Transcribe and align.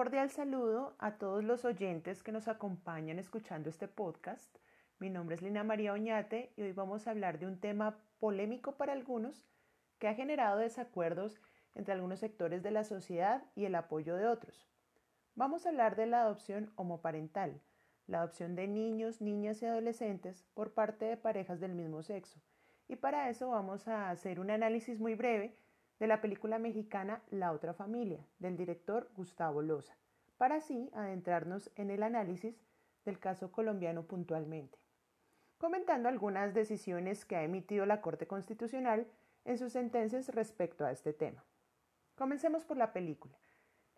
cordial 0.00 0.30
saludo 0.30 0.94
a 0.98 1.18
todos 1.18 1.44
los 1.44 1.66
oyentes 1.66 2.22
que 2.22 2.32
nos 2.32 2.48
acompañan 2.48 3.18
escuchando 3.18 3.68
este 3.68 3.86
podcast. 3.86 4.56
Mi 4.98 5.10
nombre 5.10 5.36
es 5.36 5.42
Lina 5.42 5.62
María 5.62 5.92
Oñate 5.92 6.54
y 6.56 6.62
hoy 6.62 6.72
vamos 6.72 7.06
a 7.06 7.10
hablar 7.10 7.38
de 7.38 7.46
un 7.46 7.60
tema 7.60 7.98
polémico 8.18 8.78
para 8.78 8.94
algunos 8.94 9.46
que 9.98 10.08
ha 10.08 10.14
generado 10.14 10.56
desacuerdos 10.56 11.42
entre 11.74 11.92
algunos 11.92 12.18
sectores 12.18 12.62
de 12.62 12.70
la 12.70 12.84
sociedad 12.84 13.44
y 13.54 13.66
el 13.66 13.74
apoyo 13.74 14.16
de 14.16 14.26
otros. 14.26 14.66
Vamos 15.34 15.66
a 15.66 15.68
hablar 15.68 15.96
de 15.96 16.06
la 16.06 16.22
adopción 16.22 16.72
homoparental, 16.76 17.60
la 18.06 18.20
adopción 18.20 18.56
de 18.56 18.68
niños, 18.68 19.20
niñas 19.20 19.60
y 19.60 19.66
adolescentes 19.66 20.46
por 20.54 20.72
parte 20.72 21.04
de 21.04 21.18
parejas 21.18 21.60
del 21.60 21.74
mismo 21.74 22.02
sexo. 22.02 22.40
Y 22.88 22.96
para 22.96 23.28
eso 23.28 23.50
vamos 23.50 23.86
a 23.86 24.08
hacer 24.08 24.40
un 24.40 24.50
análisis 24.50 24.98
muy 24.98 25.14
breve 25.14 25.58
de 26.00 26.06
la 26.06 26.22
película 26.22 26.58
mexicana 26.58 27.22
La 27.30 27.52
otra 27.52 27.74
familia, 27.74 28.26
del 28.38 28.56
director 28.56 29.08
Gustavo 29.14 29.60
Loza, 29.60 29.94
para 30.38 30.56
así 30.56 30.90
adentrarnos 30.94 31.70
en 31.76 31.90
el 31.90 32.02
análisis 32.02 32.58
del 33.04 33.18
caso 33.18 33.52
colombiano 33.52 34.04
puntualmente, 34.04 34.78
comentando 35.58 36.08
algunas 36.08 36.54
decisiones 36.54 37.26
que 37.26 37.36
ha 37.36 37.44
emitido 37.44 37.84
la 37.84 38.00
Corte 38.00 38.26
Constitucional 38.26 39.06
en 39.44 39.58
sus 39.58 39.72
sentencias 39.72 40.28
respecto 40.30 40.86
a 40.86 40.90
este 40.90 41.12
tema. 41.12 41.44
Comencemos 42.14 42.64
por 42.64 42.78
la 42.78 42.94
película, 42.94 43.38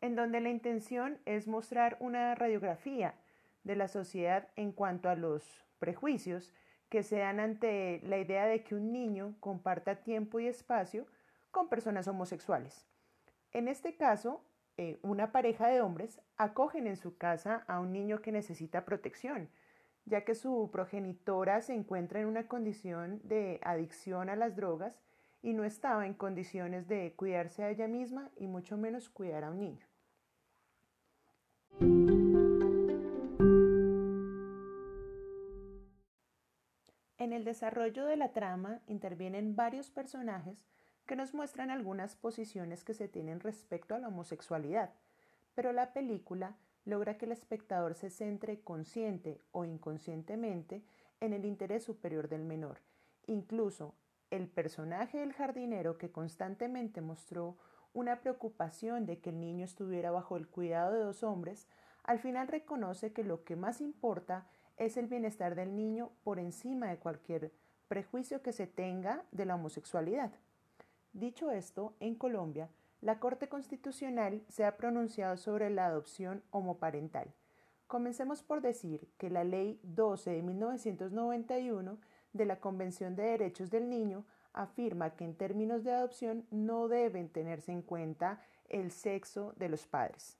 en 0.00 0.16
donde 0.16 0.40
la 0.40 0.50
intención 0.50 1.18
es 1.24 1.46
mostrar 1.46 1.96
una 2.00 2.34
radiografía 2.34 3.14
de 3.62 3.76
la 3.76 3.86
sociedad 3.86 4.48
en 4.56 4.72
cuanto 4.72 5.08
a 5.08 5.14
los 5.14 5.64
prejuicios 5.78 6.52
que 6.88 7.04
se 7.04 7.18
dan 7.18 7.38
ante 7.38 8.00
la 8.02 8.18
idea 8.18 8.46
de 8.46 8.64
que 8.64 8.74
un 8.74 8.92
niño 8.92 9.36
comparta 9.38 10.02
tiempo 10.02 10.40
y 10.40 10.48
espacio 10.48 11.06
con 11.52 11.68
personas 11.68 12.08
homosexuales. 12.08 12.84
En 13.52 13.68
este 13.68 13.94
caso, 13.94 14.42
eh, 14.78 14.98
una 15.02 15.30
pareja 15.30 15.68
de 15.68 15.82
hombres 15.82 16.20
acogen 16.36 16.86
en 16.86 16.96
su 16.96 17.16
casa 17.16 17.62
a 17.68 17.78
un 17.78 17.92
niño 17.92 18.22
que 18.22 18.32
necesita 18.32 18.84
protección, 18.84 19.50
ya 20.06 20.24
que 20.24 20.34
su 20.34 20.70
progenitora 20.72 21.60
se 21.60 21.74
encuentra 21.74 22.20
en 22.20 22.26
una 22.26 22.48
condición 22.48 23.20
de 23.22 23.60
adicción 23.62 24.30
a 24.30 24.36
las 24.36 24.56
drogas 24.56 24.98
y 25.42 25.52
no 25.52 25.64
estaba 25.64 26.06
en 26.06 26.14
condiciones 26.14 26.88
de 26.88 27.14
cuidarse 27.14 27.62
a 27.62 27.70
ella 27.70 27.86
misma 27.86 28.30
y 28.36 28.46
mucho 28.46 28.76
menos 28.76 29.10
cuidar 29.10 29.44
a 29.44 29.50
un 29.50 29.60
niño. 29.60 29.86
En 37.18 37.32
el 37.32 37.44
desarrollo 37.44 38.06
de 38.06 38.16
la 38.16 38.32
trama 38.32 38.80
intervienen 38.86 39.54
varios 39.54 39.90
personajes 39.90 40.64
que 41.12 41.16
nos 41.16 41.34
muestran 41.34 41.70
algunas 41.70 42.16
posiciones 42.16 42.84
que 42.84 42.94
se 42.94 43.06
tienen 43.06 43.40
respecto 43.40 43.94
a 43.94 43.98
la 43.98 44.08
homosexualidad, 44.08 44.94
pero 45.54 45.70
la 45.74 45.92
película 45.92 46.56
logra 46.86 47.18
que 47.18 47.26
el 47.26 47.32
espectador 47.32 47.94
se 47.94 48.08
centre 48.08 48.62
consciente 48.62 49.38
o 49.52 49.66
inconscientemente 49.66 50.82
en 51.20 51.34
el 51.34 51.44
interés 51.44 51.84
superior 51.84 52.30
del 52.30 52.44
menor. 52.44 52.78
Incluso 53.26 53.94
el 54.30 54.48
personaje 54.48 55.18
del 55.18 55.34
jardinero 55.34 55.98
que 55.98 56.10
constantemente 56.10 57.02
mostró 57.02 57.58
una 57.92 58.20
preocupación 58.22 59.04
de 59.04 59.18
que 59.18 59.28
el 59.28 59.38
niño 59.38 59.66
estuviera 59.66 60.10
bajo 60.12 60.38
el 60.38 60.48
cuidado 60.48 60.94
de 60.94 61.04
dos 61.04 61.22
hombres, 61.22 61.68
al 62.04 62.20
final 62.20 62.48
reconoce 62.48 63.12
que 63.12 63.22
lo 63.22 63.44
que 63.44 63.54
más 63.54 63.82
importa 63.82 64.46
es 64.78 64.96
el 64.96 65.08
bienestar 65.08 65.56
del 65.56 65.76
niño 65.76 66.10
por 66.24 66.38
encima 66.38 66.88
de 66.88 66.96
cualquier 66.96 67.52
prejuicio 67.86 68.40
que 68.40 68.54
se 68.54 68.66
tenga 68.66 69.26
de 69.30 69.44
la 69.44 69.56
homosexualidad. 69.56 70.32
Dicho 71.12 71.50
esto, 71.50 71.94
en 72.00 72.14
Colombia, 72.14 72.70
la 73.02 73.18
Corte 73.18 73.48
Constitucional 73.48 74.42
se 74.48 74.64
ha 74.64 74.78
pronunciado 74.78 75.36
sobre 75.36 75.68
la 75.68 75.86
adopción 75.86 76.42
homoparental. 76.50 77.34
Comencemos 77.86 78.42
por 78.42 78.62
decir 78.62 79.10
que 79.18 79.28
la 79.28 79.44
Ley 79.44 79.78
12 79.82 80.30
de 80.30 80.42
1991 80.42 81.98
de 82.32 82.46
la 82.46 82.60
Convención 82.60 83.14
de 83.14 83.24
Derechos 83.24 83.70
del 83.70 83.90
Niño 83.90 84.24
afirma 84.54 85.14
que 85.14 85.24
en 85.24 85.36
términos 85.36 85.84
de 85.84 85.92
adopción 85.92 86.46
no 86.50 86.88
deben 86.88 87.28
tenerse 87.28 87.72
en 87.72 87.82
cuenta 87.82 88.40
el 88.70 88.90
sexo 88.90 89.52
de 89.56 89.68
los 89.68 89.86
padres. 89.86 90.38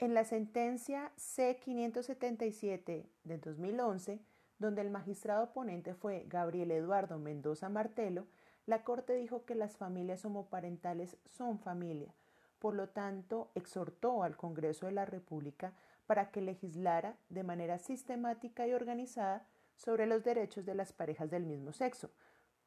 En 0.00 0.14
la 0.14 0.22
sentencia 0.22 1.10
C-577 1.16 3.04
de 3.24 3.38
2011, 3.38 4.20
donde 4.60 4.80
el 4.82 4.90
magistrado 4.90 5.52
ponente 5.52 5.92
fue 5.92 6.24
Gabriel 6.28 6.70
Eduardo 6.70 7.18
Mendoza 7.18 7.68
Martelo, 7.68 8.28
la 8.64 8.84
Corte 8.84 9.14
dijo 9.14 9.44
que 9.44 9.56
las 9.56 9.76
familias 9.76 10.24
homoparentales 10.24 11.16
son 11.26 11.58
familia. 11.58 12.14
Por 12.60 12.74
lo 12.74 12.90
tanto, 12.90 13.50
exhortó 13.56 14.22
al 14.22 14.36
Congreso 14.36 14.86
de 14.86 14.92
la 14.92 15.04
República 15.04 15.72
para 16.06 16.30
que 16.30 16.42
legislara 16.42 17.16
de 17.28 17.42
manera 17.42 17.80
sistemática 17.80 18.68
y 18.68 18.74
organizada 18.74 19.48
sobre 19.74 20.06
los 20.06 20.22
derechos 20.22 20.64
de 20.64 20.76
las 20.76 20.92
parejas 20.92 21.28
del 21.28 21.44
mismo 21.44 21.72
sexo, 21.72 22.10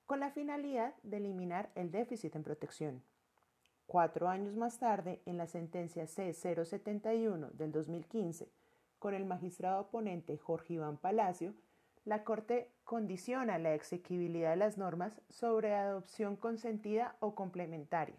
con 0.06 0.20
la 0.20 0.32
finalidad 0.32 0.96
de 1.04 1.18
eliminar 1.18 1.72
el 1.76 1.92
déficit 1.92 2.36
en 2.36 2.44
protección. 2.44 3.04
Cuatro 3.92 4.30
años 4.30 4.56
más 4.56 4.80
tarde, 4.80 5.22
en 5.26 5.36
la 5.36 5.48
sentencia 5.48 6.08
C-071 6.08 7.52
del 7.52 7.74
2015, 7.74 8.50
con 9.00 9.14
el 9.14 9.26
magistrado 9.26 9.82
oponente 9.82 10.38
Jorge 10.38 10.76
Iván 10.76 10.96
Palacio, 10.96 11.54
la 12.06 12.24
Corte 12.24 12.72
condiciona 12.86 13.58
la 13.58 13.74
exequibilidad 13.74 14.52
de 14.52 14.56
las 14.56 14.78
normas 14.78 15.20
sobre 15.28 15.76
adopción 15.76 16.38
consentida 16.38 17.18
o 17.20 17.36
complementaria, 17.36 18.16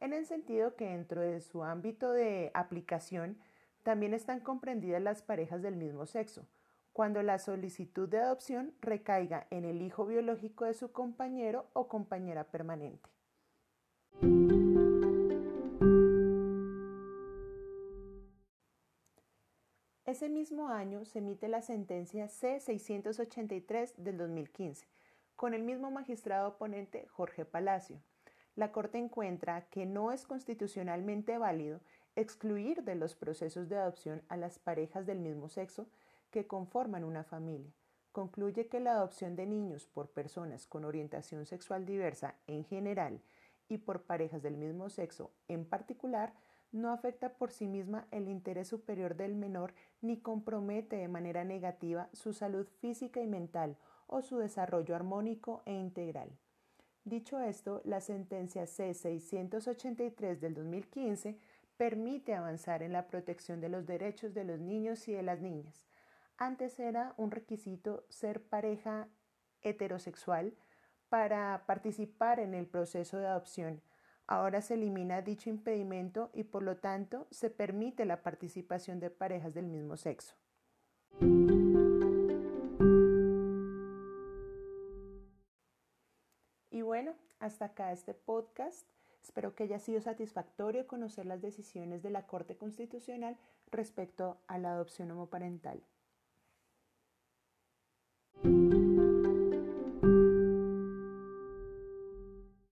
en 0.00 0.14
el 0.14 0.26
sentido 0.26 0.74
que 0.74 0.86
dentro 0.86 1.20
de 1.20 1.42
su 1.42 1.62
ámbito 1.62 2.10
de 2.10 2.50
aplicación 2.52 3.38
también 3.84 4.14
están 4.14 4.40
comprendidas 4.40 5.00
las 5.00 5.22
parejas 5.22 5.62
del 5.62 5.76
mismo 5.76 6.06
sexo, 6.06 6.44
cuando 6.92 7.22
la 7.22 7.38
solicitud 7.38 8.08
de 8.08 8.18
adopción 8.18 8.74
recaiga 8.80 9.46
en 9.50 9.64
el 9.64 9.80
hijo 9.80 10.06
biológico 10.06 10.64
de 10.64 10.74
su 10.74 10.90
compañero 10.90 11.66
o 11.72 11.86
compañera 11.86 12.50
permanente. 12.50 13.08
Ese 20.08 20.30
mismo 20.30 20.68
año 20.68 21.04
se 21.04 21.18
emite 21.18 21.48
la 21.48 21.60
sentencia 21.60 22.28
C-683 22.28 23.94
del 23.96 24.16
2015, 24.16 24.86
con 25.36 25.52
el 25.52 25.62
mismo 25.62 25.90
magistrado 25.90 26.48
oponente 26.48 27.06
Jorge 27.08 27.44
Palacio. 27.44 28.00
La 28.56 28.72
Corte 28.72 28.96
encuentra 28.96 29.68
que 29.68 29.84
no 29.84 30.10
es 30.10 30.24
constitucionalmente 30.24 31.36
válido 31.36 31.82
excluir 32.16 32.84
de 32.84 32.94
los 32.94 33.14
procesos 33.14 33.68
de 33.68 33.76
adopción 33.76 34.22
a 34.30 34.38
las 34.38 34.58
parejas 34.58 35.04
del 35.04 35.18
mismo 35.18 35.50
sexo 35.50 35.86
que 36.30 36.46
conforman 36.46 37.04
una 37.04 37.22
familia. 37.22 37.70
Concluye 38.10 38.66
que 38.66 38.80
la 38.80 38.92
adopción 38.92 39.36
de 39.36 39.44
niños 39.44 39.84
por 39.84 40.08
personas 40.08 40.66
con 40.66 40.86
orientación 40.86 41.44
sexual 41.44 41.84
diversa 41.84 42.34
en 42.46 42.64
general 42.64 43.20
y 43.68 43.76
por 43.76 44.04
parejas 44.04 44.42
del 44.42 44.56
mismo 44.56 44.88
sexo 44.88 45.32
en 45.48 45.66
particular 45.66 46.32
no 46.72 46.90
afecta 46.92 47.34
por 47.34 47.50
sí 47.50 47.66
misma 47.66 48.06
el 48.10 48.28
interés 48.28 48.68
superior 48.68 49.16
del 49.16 49.34
menor 49.34 49.74
ni 50.00 50.20
compromete 50.20 50.96
de 50.96 51.08
manera 51.08 51.44
negativa 51.44 52.08
su 52.12 52.32
salud 52.32 52.66
física 52.80 53.20
y 53.20 53.26
mental 53.26 53.76
o 54.06 54.22
su 54.22 54.38
desarrollo 54.38 54.94
armónico 54.94 55.62
e 55.64 55.72
integral. 55.72 56.30
Dicho 57.04 57.40
esto, 57.40 57.80
la 57.84 58.00
sentencia 58.00 58.66
C-683 58.66 60.38
del 60.38 60.54
2015 60.54 61.38
permite 61.78 62.34
avanzar 62.34 62.82
en 62.82 62.92
la 62.92 63.06
protección 63.06 63.60
de 63.60 63.68
los 63.68 63.86
derechos 63.86 64.34
de 64.34 64.44
los 64.44 64.58
niños 64.58 65.08
y 65.08 65.12
de 65.12 65.22
las 65.22 65.40
niñas. 65.40 65.86
Antes 66.36 66.78
era 66.78 67.14
un 67.16 67.30
requisito 67.30 68.04
ser 68.08 68.42
pareja 68.42 69.08
heterosexual 69.62 70.54
para 71.08 71.64
participar 71.66 72.40
en 72.40 72.54
el 72.54 72.66
proceso 72.66 73.18
de 73.18 73.26
adopción, 73.26 73.80
Ahora 74.30 74.60
se 74.60 74.74
elimina 74.74 75.22
dicho 75.22 75.48
impedimento 75.48 76.28
y 76.34 76.44
por 76.44 76.62
lo 76.62 76.76
tanto 76.76 77.26
se 77.30 77.48
permite 77.48 78.04
la 78.04 78.22
participación 78.22 79.00
de 79.00 79.08
parejas 79.08 79.54
del 79.54 79.66
mismo 79.66 79.96
sexo. 79.96 80.34
Y 86.70 86.82
bueno, 86.82 87.14
hasta 87.40 87.64
acá 87.64 87.90
este 87.90 88.12
podcast. 88.12 88.86
Espero 89.22 89.54
que 89.54 89.64
haya 89.64 89.78
sido 89.78 90.02
satisfactorio 90.02 90.86
conocer 90.86 91.24
las 91.24 91.40
decisiones 91.40 92.02
de 92.02 92.10
la 92.10 92.26
Corte 92.26 92.54
Constitucional 92.54 93.38
respecto 93.70 94.36
a 94.46 94.58
la 94.58 94.72
adopción 94.72 95.10
homoparental. 95.10 95.82